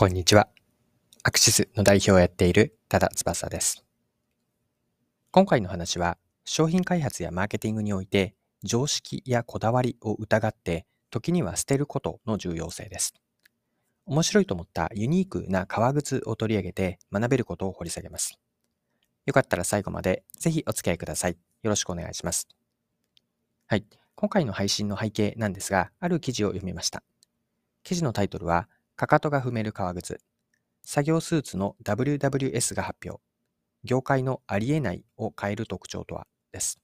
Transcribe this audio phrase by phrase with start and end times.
[0.00, 0.46] こんにちは。
[1.24, 3.84] アクシスの代表をやっている多田翼です。
[5.32, 13.12] 今回の話は、商品開発やマーケティングにおいて、常識やこだわりを疑って、時には捨てることの重要性です。
[14.06, 18.38] 面白いと思ったユニークな革靴を取り上げて学べることを掘り下げます。
[19.26, 21.32] よかったら最後までぜひお付き合いください。
[21.32, 22.46] よろしくお願いします。
[23.66, 23.84] はい。
[24.14, 27.02] 今回の配信の背景なんですが、ある記事を読みました。
[27.82, 28.68] 記事のタイトルは、
[28.98, 30.18] かかとが踏める革靴。
[30.82, 33.22] 作業スーツの WWS が発表。
[33.84, 36.26] 業界のありえないを変える特徴とは？
[36.50, 36.80] です。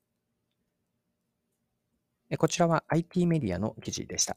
[2.39, 4.37] こちらは IT メディアの記事でした。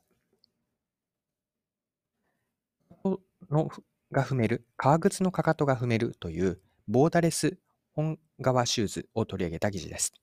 [3.51, 3.69] の
[4.11, 7.59] が踏める、革靴のかかとが踏めるというボーダレス
[7.93, 10.13] 本革シューズを取り上げた記事です。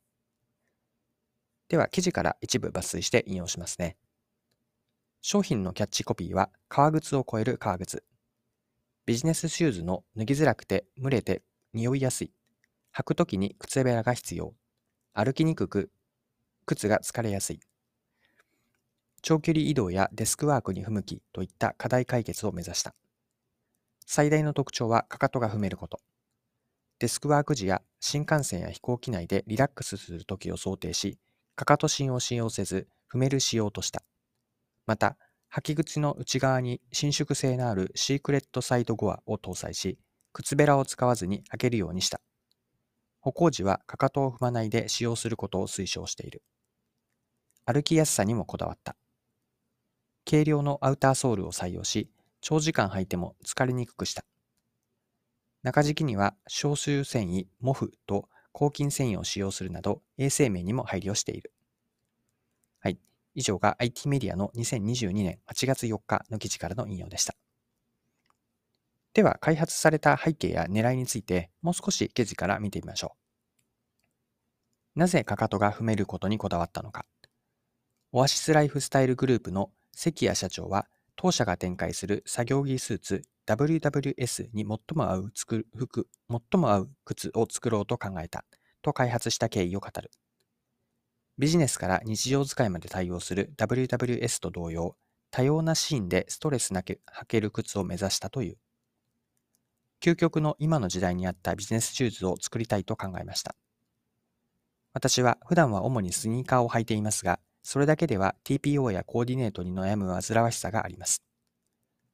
[1.69, 3.97] では、記事から一部抜粋して引用しますね。
[5.27, 8.05] 商品のキャッチコピーは革靴を超える革靴。
[9.07, 12.33] ビジネスシューズの脱ぎづらくて蒸れて匂いやすい。
[12.95, 14.53] 履くときに靴べらが必要。
[15.15, 15.91] 歩きにくく、
[16.67, 17.61] 靴が疲れやすい。
[19.23, 22.95] 長距離移動やデスクワークに不向きといった課題解決を目指した。
[24.05, 26.01] 最大の特徴はかかとが踏めること。
[26.99, 31.19] デスクワーク時や新幹線や飛行機内でリラックスするときを想定し、
[31.57, 34.03] かかと芯を使用せず踏める仕様とした。
[34.87, 35.17] また、
[35.53, 39.99] 履き口の内側に伸縮性のあるシークレットサイドゴアを搭載し、
[40.33, 42.21] 靴べらを使わずに開けるようにした。
[43.21, 46.43] 歩行時はかかとを踏まないで使用することを推奨している。
[47.65, 48.97] 歩きやすさにもこだわった。
[50.29, 52.11] 軽量のアウターソールを採用し、
[52.43, 54.25] 長時間履いても疲れにくくした。
[55.63, 61.54] 中敷きには消臭繊維、モフと抗菌繊維を使用するなど衛生面にも配慮している。
[63.35, 67.35] 以上が IT メディアの2022年8月4日の記事からの引用でした。
[69.13, 73.15] では、開発された背景や狙いについて、もう少し記事から見てみましょ
[74.97, 74.99] う。
[74.99, 77.07] なぜかかとが踏めることにこだわったのか。
[78.13, 88.45] オアシスライフスタイルグループの関谷社長は、当社が展開する作業着スーツ WWS に最も合う服、最も合う靴を作ろうと考えた
[88.83, 90.11] と開発した経緯を語る。
[91.37, 94.97] ビジネスから日常使いまで対応する WWS と同様、
[95.33, 98.57] 多様なシーンでストレスなく履ける靴を目指したという。
[100.01, 103.57] 究極の今の時代に合ったビジネスシューズを作りたいと考えました。
[104.93, 111.21] 私は普段は主にスニーカーを履いていますが、それだけでは TPO やコーディネートに悩む煩わしさがあります。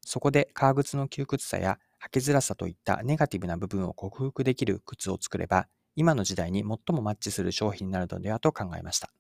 [0.01, 5.69] そこで革靴の窮屈さや履きづらさといったネガティブな部分を克服できる靴を作れば、
[6.01, 9.11] 今の時代に最もマッチする商品になるのではと考えました。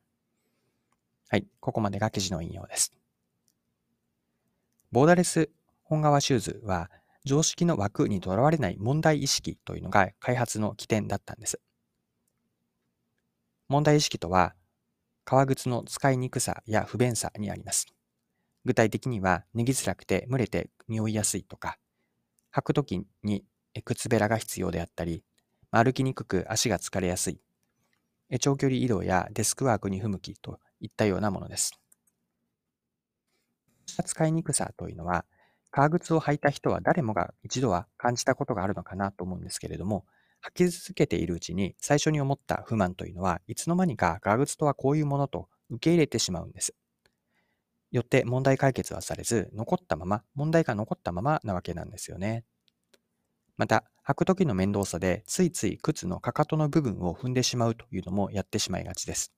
[1.28, 2.94] はい、ここまでが記事の引用です。
[4.90, 5.50] ボーダレス
[5.82, 6.90] 本革シューズは
[7.26, 11.60] 常識の枠にとらわれない問題意識というのが開発の起点だったんです。
[13.68, 14.54] 問題意識とは、
[15.26, 17.88] 革靴の使いにくさや不便さにあります。
[18.64, 21.76] 具体的には、脱ぎづらくて蒸れて匂いやすいとか、
[22.54, 23.44] 履くときに
[23.84, 25.22] 靴べらが必要であったり、
[25.70, 27.40] 歩きにくく足が疲れやすい。
[28.40, 31.80] 長距離移動やデスクワークに不向きといったようなものです。
[34.04, 35.24] 使いにくさというのは、
[35.70, 40.04] 革靴を履いた人は誰もが一度は感じたことがあるのかなと思うんですけれども、
[40.42, 46.74] 履き続けているうちに最初に思った不満というのは、いつの間にか革靴とはこういうものと受け入れてしまうんです。
[47.90, 52.44] よって問題解決はされず、残ったまま、問題が残ったままなわけなんですよね。
[53.60, 59.34] また、履く時の面倒さでついつい靴のかかとの部分を踏んでしまうというのもやってしまいがちです。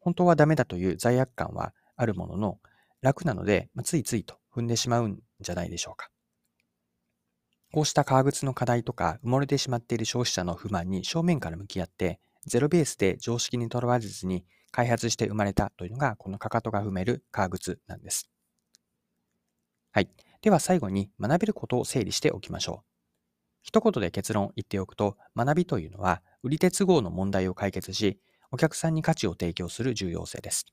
[0.00, 2.58] 本当はダメだという罪悪感はあるものの、
[3.02, 6.08] 楽なので、ついついと踏んでしまうんじゃないでしょうか。
[7.74, 18.30] こうした革靴の課題とか埋もれてしまっている消費者の不満に正面から向き合って、ゼロベースで常識にとらわれずに開発して生まれたというのが、このかかとが踏める革靴なんです。
[19.92, 20.08] はい。
[20.46, 22.88] では最後に学べることを整理しておきましょう。
[23.64, 28.20] 一言で結論言っておくと、学びというのは、売り手都合の問題を解決し、
[28.52, 30.66] お客さんに価値を提供する重要性です。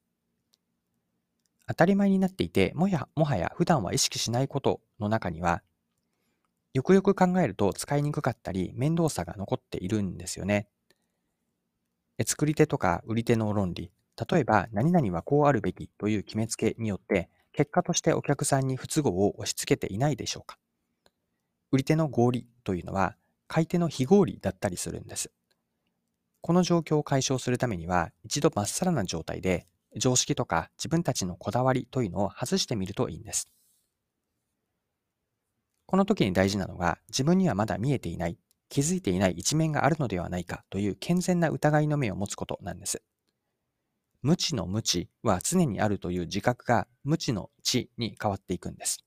[1.67, 5.63] 当たり前になっていて、もやもはや普段は意識しないことの中には、
[6.75, 10.67] よくよく考えると使いにくかったり、面倒さが残っているんですよね。
[12.27, 13.91] 作り手とか売り手の論理、
[14.29, 20.57] 例えば何々はこうあるべきという決めつけによって、結果としてお客さんに不都合を押し付けていないでしょうか？
[21.71, 23.15] 売り手の合理というのは
[23.47, 25.31] 買い手の非合理だったりするんです。
[26.41, 29.65] この状況を解消するためには一度まっさらな状態で
[29.95, 33.47] 常識とか自分たちのこだわりというのを外してみるといいんです。
[35.85, 43.03] この時に大事なのが、自分にはまだ見えていない、気づいていない一面があるのではないかという健全な疑いの目を持つことなんです。
[44.23, 49.03] 無知の無知は常にあるという自覚が無知の知に変わっていくんです。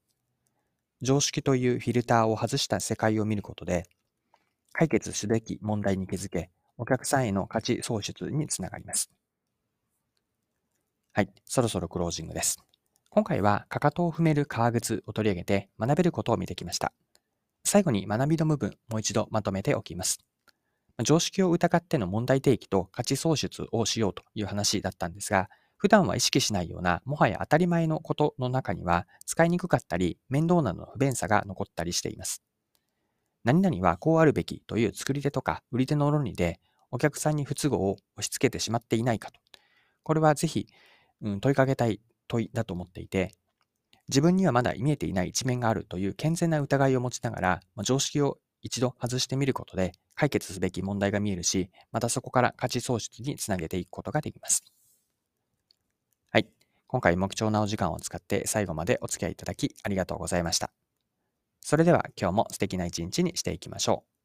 [1.00, 3.88] 常識というフィルターを外した世界を見ることで、
[4.72, 9.10] 解決すべき問題に気づけ、お客さんへの価値創出につながります。
[11.14, 12.58] はい、そろそろクロージングです。
[13.08, 16.92] 今回は、かかとを踏める革靴を取り上げて学べることを見てきました。
[17.64, 20.18] 最後に学びの部分、もう一度まとめておきます。
[21.04, 32.42] 常識を疑っての問題提起と価値創出をしようという話だったんですが、普段は意識しないような、もはや当たり前のことの中には、使いにくかったり、面倒などの不便さが残ったりしています。
[33.44, 36.60] 何々はこうあるべきという作り手とか売り手の論理で、
[36.90, 39.38] お客さんに不都合を押し付けてしまっていないかと。
[40.02, 40.66] これはぜひ、
[41.20, 43.32] うん、問いかけたい問いだと思っていて、
[44.08, 54.64] 自分にはまだ見えていない一面があるという健全な疑いを持ちながら、常識を一度外してみることで解決すべき問題が見えるし、またそこから価値創出につなげていくことができます。
[56.30, 56.46] はい。
[56.86, 60.70] 今回も貴重なお時間を使って最後までお付き合いいただきありがとうございました。
[61.60, 64.15] それでは今日も素敵な一日にしていきましょう。